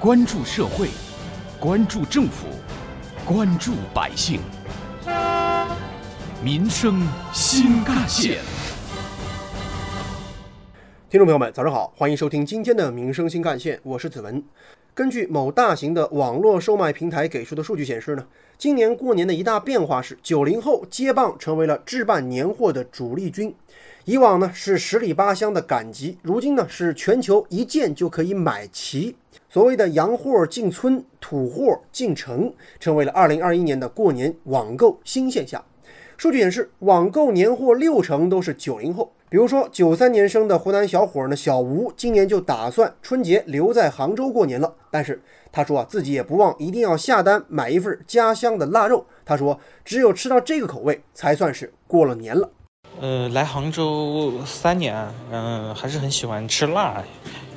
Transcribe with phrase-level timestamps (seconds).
[0.00, 0.88] 关注社会，
[1.60, 2.46] 关注政府，
[3.22, 4.40] 关注百姓，
[6.42, 8.38] 民生新干线。
[11.10, 14.42] 听众朋友们，早上好，欢迎收听今天的《民生新干线》，我是子文。
[14.94, 18.24] 根据某大型的网络售卖平台给出的数据显示呢，
[18.56, 23.54] 今年过年的一大变化是，九零后接棒成为了置办年货的主力军。
[24.06, 29.14] 以往呢是十里八乡的赶集，如今呢是全球一件就可以买齐。
[29.52, 35.60] 所谓的洋货进村，土货进城，成为了二零二一年的过年网购新现象。
[36.16, 39.12] 数据显示，网购年货六成都是九零后。
[39.28, 44.72] 比如说，九三年生的湖南小伙呢，小吴今年就打算春节留在杭州过年了。
[44.88, 45.20] 但是
[45.50, 49.04] 他说啊，自己也不忘一定要下单买一份家乡的腊肉。
[49.24, 52.48] 他说，只有吃到这个口味，才算是过了年了。
[52.98, 57.02] 呃，来杭州三年，嗯，还是很喜欢吃辣，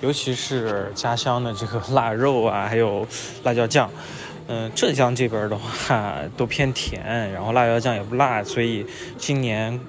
[0.02, 3.08] 尤其是家乡的这个 腊肉啊，还有
[3.44, 3.90] 辣椒酱。
[4.48, 8.86] 嗯，浙江这边的话都偏甜，然后辣椒酱也不辣，所以
[9.18, 9.80] 今年。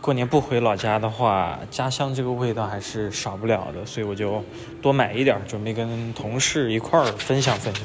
[0.00, 4.44] 过年不回老家的话，家乡这个味道还是少不了的，所以我就
[4.82, 7.82] 多买一点，准备跟同事一块儿分享分享。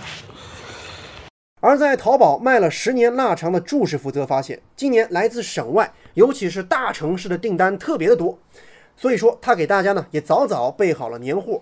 [1.62, 8.38] 而在淘宝卖了十年腊肠的祝师傅则发现，今年来自省外，尤其是大城市的订单特别的多，
[8.98, 11.62] 所以说他给大家呢也早早备好了年货。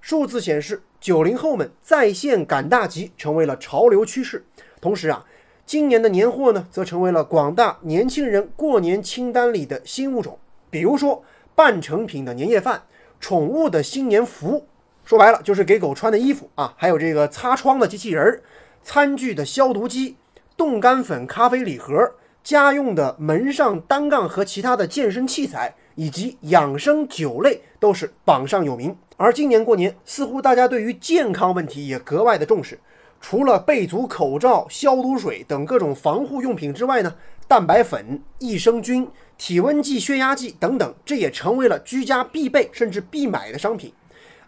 [0.00, 4.44] 数字显示，九零后们在线赶大集成为了潮流趋势，
[4.80, 5.26] 同时啊。
[5.64, 10.38] 今年的年货呢，则成为了广大年轻人过年清单里的新物种。
[10.70, 12.82] 比如说，半成品的年夜饭、
[13.20, 14.66] 宠物的新年服，
[15.04, 16.74] 说白了就是给狗穿的衣服啊。
[16.76, 18.42] 还有这个擦窗的机器人儿、
[18.82, 20.16] 餐具的消毒机、
[20.56, 28.96] 冻干粉咖啡礼盒、家用的门上单杠和其他的健身器材，以及养生酒类，都是榜上有名。
[29.16, 32.80] 而今年过年，似乎大家对于健康问题也格外的重视。
[33.20, 37.14] 除了备足口罩、消毒水等各种防护用品之外呢，
[37.46, 39.08] 蛋白粉、益生菌、
[39.38, 43.92] 体温计、血压计等等，这也成为了居家必备甚至必买的商品。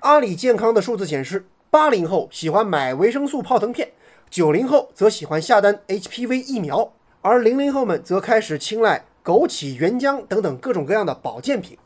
[0.01, 3.93] 阿里健康的数字显示，八零后喜欢买维生素泡腾片，
[4.29, 6.93] 九零后则喜欢下单 HPV 疫苗，
[7.27, 11.79] 而零零后们则开始青睐枸杞、原浆等等各种各样的保健品。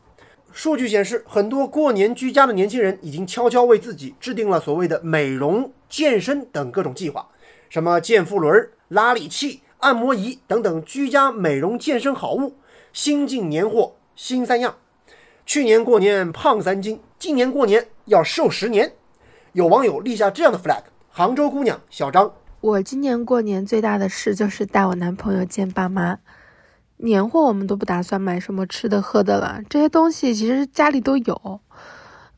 [0.51, 7.25] 数据显示，很多过年居家的年轻人已经悄悄为自己制定了所谓的美容、健身等各种计划，
[7.69, 12.57] 什么健腹轮、拉力器、按摩仪等等居家美容健身好物，
[12.91, 14.75] 新进年货新三样。
[15.45, 18.91] 去年过年胖三斤，今年过年要瘦十年。
[19.53, 26.17] 有网友立下这样的 flag：杭州姑娘小张，我今年过年最大的事就是带我男朋友见爸妈。
[26.97, 31.61] 年货我们都不打算买什么吃的喝的了，这些东西其实家里都有。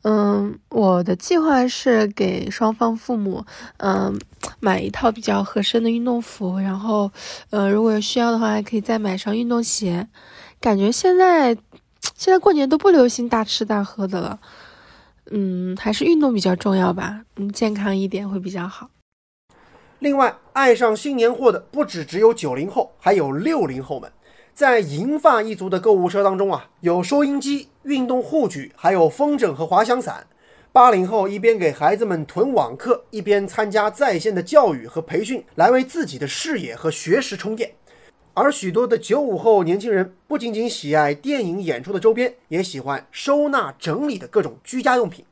[0.03, 3.43] 嗯，我的计划是给双方父母，
[3.77, 4.19] 嗯，
[4.59, 7.11] 买一套比较合身的运动服，然后，
[7.49, 10.07] 呃，如果有需要的话，还可以再买双运动鞋。
[10.59, 11.55] 感觉现在
[12.15, 14.39] 现在过年都不流行大吃大喝的了，
[15.31, 18.89] 嗯，还是运动比较重要吧，嗯，健康一点会比较好。
[20.01, 24.11] 另外，爱上新年货的不止只有九零后，还有六零后们。
[24.51, 30.25] 在银发一族的购物车当中啊，有收音机、运动护具，还有风筝和滑翔伞。
[30.71, 37.73] 八零后一边给孩子们囤网课，一边参加在线的教育和培训，来为自己的视野和学识充电。
[38.33, 45.23] 而许多的九五后年轻人不仅仅喜爱电影演出的周边，也喜欢收纳整理的各种居家用品。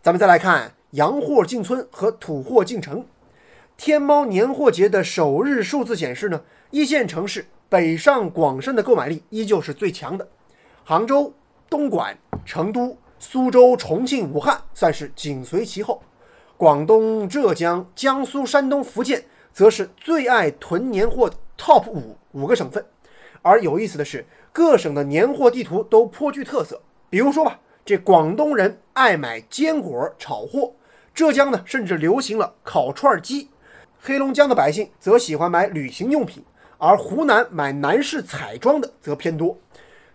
[0.00, 3.04] 咱们再来看洋货进村和土货进城。
[3.78, 7.46] 天猫年货节的首日数字显示呢，一线城市。
[7.68, 10.26] 北上广深的购买力依旧是最强的，
[10.84, 11.32] 杭州、
[11.70, 16.02] 东莞、成都、苏州、重庆、武汉算是紧随其后，
[16.56, 19.22] 广东、浙江、江苏、山东、福建
[19.52, 22.84] 则是最爱囤年货的 TOP 五五个省份。
[23.42, 26.80] 而有意思的是，各省的年货地图都颇具特色。
[27.08, 30.72] 比如说吧，这广东人爱买坚果炒货，
[31.14, 33.50] 浙江呢甚至流行了烤串鸡，
[34.00, 36.44] 黑龙江的百姓则喜欢买旅行用品。
[36.80, 39.58] 而湖南买男士彩妆的则偏多，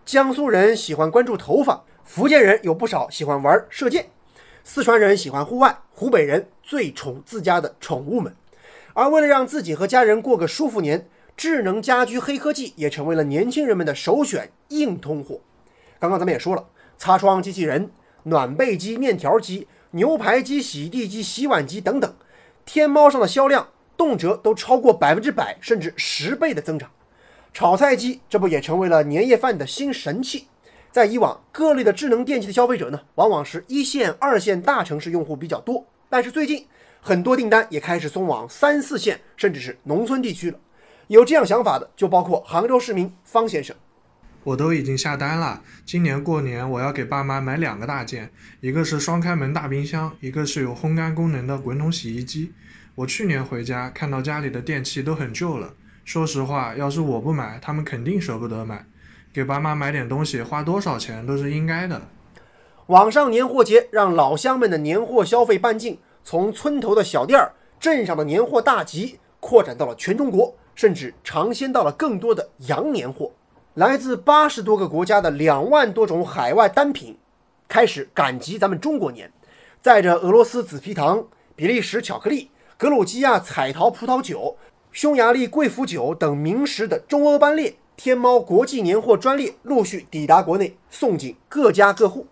[0.06, 4.06] 江苏人喜欢关注头发，福建人有不少喜欢玩射箭，
[4.64, 8.34] 四川人喜欢户外，湖北人最宠自家的宠物们。
[8.94, 11.06] 而为了让自己和家人过个舒服年，
[11.36, 15.40] 智能家居黑科技也成为了年轻人们的首选硬通货。
[15.98, 16.64] 刚刚咱们也说了，
[16.96, 17.90] 擦窗机器人、
[18.22, 22.14] 暖被机、面条机、牛排机、洗地机、洗碗机等等，
[22.64, 23.68] 天猫上的销量。
[23.96, 26.90] 动辄都超过百分之百，甚至十倍的增长。
[27.52, 30.48] 炒菜机这不也成为了年夜饭的新神器？
[30.90, 35.86] 在以往，各类的智能电器的消费者呢，往往是一线、二线大城市用户比较多。
[36.10, 36.66] 但是最近，
[37.00, 40.58] 很多订单也开始送往三四线甚至是农村地区了。
[41.06, 43.76] 有这样想法的，就包括杭州市民方先生。
[44.44, 48.30] 我都已经下单了，今年过年我要给爸妈买两个大件，
[48.60, 52.52] 一个是双开门大冰箱，一个是有烘干功能的滚筒洗衣机。
[52.94, 55.72] 我去年回家看到家里的电器都很旧了，
[56.04, 58.84] 说实话，要是我不买，他们肯定舍不得买。
[59.32, 62.02] 给爸妈买点东西，花多少钱都是应该的。
[62.88, 73.32] 网上年货节让老乡们的年货消费半径从村头的小店儿、镇上的年货大集，扩展到了全中国，甚至尝鲜到了更多的洋年货。
[73.74, 77.18] 来自八十多个国家的两万多种海外单品，
[77.66, 79.32] 开始赶集咱们中国年，
[79.82, 81.26] 载着俄罗斯紫皮糖、
[81.56, 84.56] 比利时巧克力、格鲁吉亚彩陶葡萄酒、
[84.92, 92.28] 匈牙利贵腐酒等名食的中欧班列，天猫国际年货专列陆续抵达国内，送进各家各户。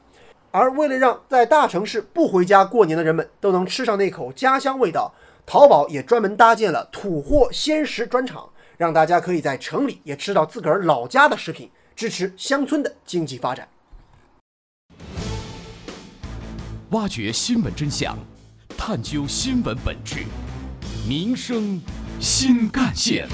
[0.52, 5.12] 而为了让在大城市不回家过年的人们都能吃上那口家乡味道，
[5.44, 8.48] 淘宝也专门搭建了土货鲜食专场。
[8.82, 13.69] 让大家可以在城里也吃到自个儿老家的食品，支持乡村的经济发展。
[16.90, 18.19] 挖掘新闻真相，
[18.76, 20.25] 探究新闻本质，
[21.08, 21.81] 民生
[22.19, 23.29] 新干线。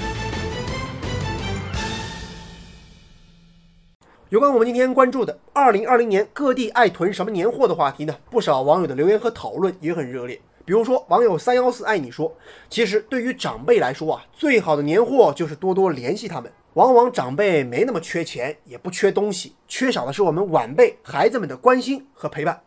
[4.29, 8.15] 有关我们今天关注的二零二零年各地爱囤什么年货的话题呢？
[8.29, 10.39] 不少网友的留言和讨论也很热烈。
[10.69, 12.31] 比如说，网友三幺四爱你说，
[12.69, 16.51] 其实对于长辈来说啊，最好的年货就是多多联系他们。
[16.75, 22.61] 往往长辈没那么缺钱，也不缺东西，缺少的是我们晚辈孩子们的关心和陪伴。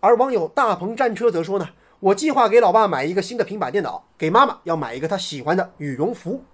[0.00, 1.66] 而网友大鹏战车则说呢，
[2.00, 6.44] 我计划给老爸买一个新的平板电脑，给妈妈要买一个她喜欢的羽绒服。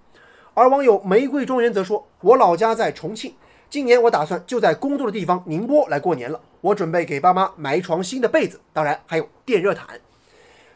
[0.53, 3.35] 而网友玫瑰庄园则说，我老家在重庆，
[3.69, 9.99] 今年我打算就在工作的地方宁波来过年了，我准备给爸妈买一床新的被子，当然还有电热毯。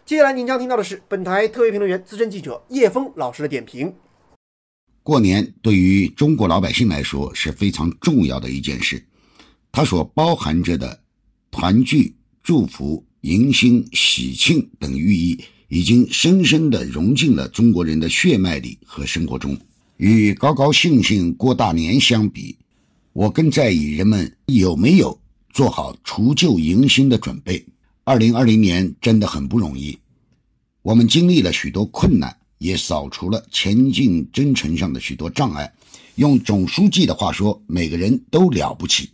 [0.06, 3.94] 接下来您将听到的是本台特约评论员、资深记者叶峰老师的点评。
[5.02, 9.02] 过年对于中国老百姓来说是非常重要的一件事，
[9.72, 11.02] 它所包含着的
[11.50, 19.58] 团聚、祝福、迎新、喜庆等寓意，已经深深地融进了中国人的血脉里和生活中。
[19.96, 22.58] 与高高兴兴过大年相比，
[23.14, 25.18] 我更在意人们有没有
[25.54, 27.66] 做好除旧迎新的准备。
[28.06, 29.98] 二零二零年真的很不容易，
[30.82, 35.74] 我们经历了许多困难，也扫除了前进征程上的许多障碍。
[36.16, 39.12] 用总书记的话说，每个人都了不起。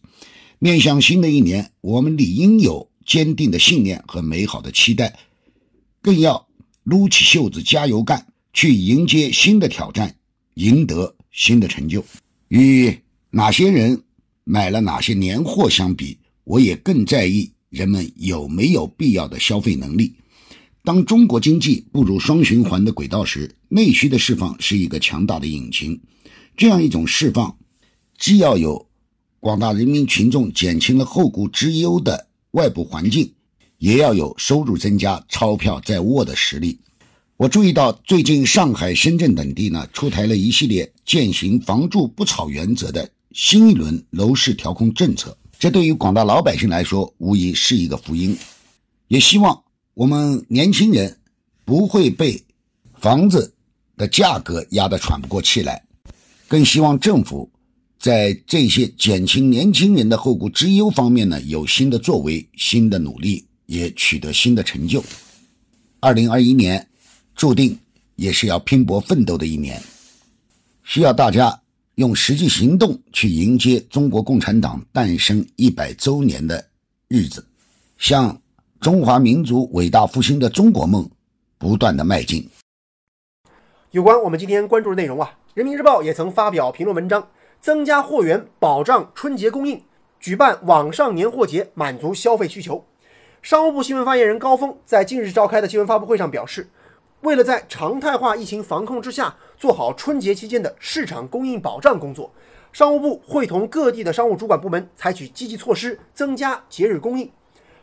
[0.57, 5.19] 面向新的一年，我们理应有坚定的信念和美好的期待，
[6.01, 6.47] 更要
[6.81, 10.15] 撸起袖子加油干，去迎接新的挑战，
[10.55, 12.03] 赢得新的成就。
[12.47, 12.99] 与
[13.29, 14.01] 哪些人
[14.45, 17.51] 买了哪些年货相比，我也更在意。
[17.69, 20.13] 人们有没有必要的消费能力？
[20.83, 25.99] 当中国经济步入双循环的轨道时，内需的释放是一个强大的引擎。
[26.57, 27.57] 这样一种释放，
[28.17, 28.87] 既要有
[29.39, 33.31] 广大人民群众减轻了后顾之忧的外部环境，
[33.77, 36.79] 也要有收入增加、钞票在握的实力。
[37.37, 45.37] 我注意到，最近上海、深圳等地呢，出台了一系列践行“房住不炒”原则的新一轮楼市调控政策。
[45.59, 48.35] 这对于广大老百姓来说，无疑是一个福音。
[49.09, 49.61] 也希望
[49.93, 51.19] 我们年轻人
[51.65, 52.41] 不会被
[52.97, 53.53] 房子
[53.97, 55.83] 的价格压得喘不过气来，
[56.47, 57.51] 更希望政府
[57.99, 65.03] 在这些减轻年轻人的后顾之忧方面呢有新的作为、新的努力，也取得新的成就。
[65.99, 66.87] 二零二一年
[67.35, 67.77] 注定
[68.15, 69.83] 也是要拼搏奋斗的一年，
[70.85, 71.61] 需要大家。
[71.99, 76.65] 用实际行动去迎接中国共产党诞生一百周年的
[77.09, 77.45] 日子，
[77.97, 78.41] 向
[78.79, 81.09] 中华民族伟大复兴的中国梦
[81.57, 82.49] 不断的迈进。
[83.91, 87.27] 有关我们今天关注的内容啊，人民日报也曾发表评论文章，
[87.59, 89.83] 增加货源保障春节供应，
[90.21, 92.85] 举办网上年货节满足消费需求。
[93.41, 96.69] 商务部新闻发言人高峰在近日召开的新闻发布会上表示。
[97.21, 102.31] 为了在常态化疫情防控之下做好春节期间的市场供应保障工作，
[102.71, 107.29] 商务部会同各地的商务主管部门采取积极措施，增加节日供应，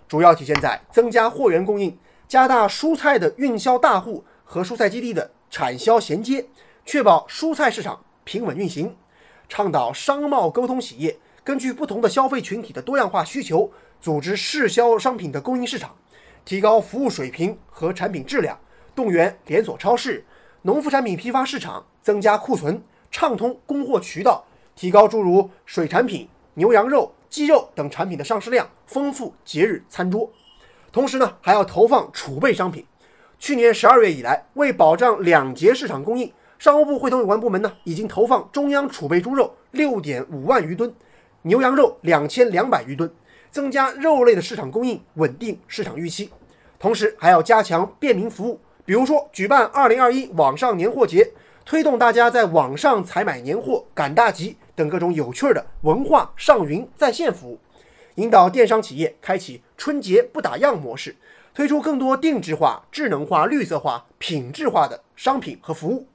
[0.08, 6.46] 主要体现在增加货源供应、加大蔬菜的运销大户和蔬菜基地的产销衔接，
[6.86, 8.96] 确保蔬菜市场平稳运行，
[9.50, 15.94] 倡导商贸沟通企业根据不同的消费群体的多样化需求，组织适销商品的供应市场，
[16.46, 18.58] 提高服务水平和产品质量。
[18.96, 20.24] 动员连锁超市、
[20.62, 24.42] 农副产品批发市场增加库存，畅通供货渠道，
[24.74, 30.32] 提高诸如水产品、牛羊肉、鸡肉等产品的上市量，丰富节日餐桌。
[30.90, 32.86] 同时呢，还要投放储备商品，
[33.38, 40.90] 去年十二月以来，为保障两节市场供应，商务部会同有关部门呢，已经投放中央储备猪肉六点五万余吨，
[41.42, 43.12] 牛羊肉两千两百余吨，
[43.50, 46.30] 增加肉类的市场供应，稳定市场预期。
[46.78, 51.32] 同时，还要加强便民服务，比如说举办二零二一网上年货节，
[51.64, 57.58] 推动大家在网上采买年货、赶大集等各种有趣的文化上云在线服务，
[58.14, 61.16] 引导电商企业开启春节不打烊模式。
[61.52, 66.06] 推出更多定制化、智能化、绿色化、品质化的商品和服务，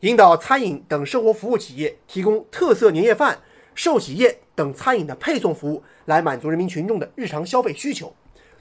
[0.00, 3.38] 引导餐饮等生活服务企业提供特色年夜饭、
[3.76, 8.12] 寿喜宴等餐饮的配送服务，来满足人民群众的日常消费需求。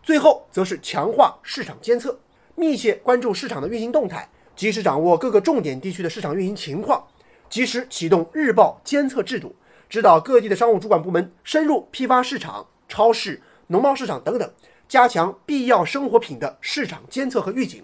[0.03, 2.19] 最后，则是强化市场监测，
[2.57, 7.07] 密切关注市场的运行动态，及时掌握各个重点地区的市场运营情况，
[7.49, 9.55] 及时启动日报监测制度，
[9.87, 14.51] 指导各地的商务主管部门深入批发市场、超市、农贸市场等等。
[14.87, 17.83] 加强必要生活品的市场监测和预警，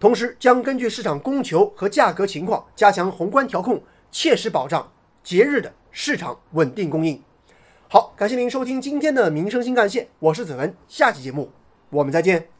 [0.00, 4.90] 同时将根据市场供求和价格情况加强宏观调控，切实保障
[5.22, 7.22] 节日的市场稳定供应。
[7.88, 11.50] 好，感谢您收听今天的民生新干线，我是子文，下期节目
[11.90, 12.57] 我们再见。